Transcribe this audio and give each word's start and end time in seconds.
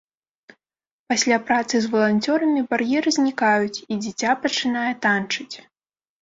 Пасля 1.11 1.37
працы 1.49 1.75
з 1.83 1.91
валанцёрамі 1.93 2.63
бар'еры 2.71 3.09
знікаюць, 3.19 3.77
і 3.83 3.93
дзіця 4.07 4.31
пачынае 4.47 4.89
танчыць. 5.05 5.55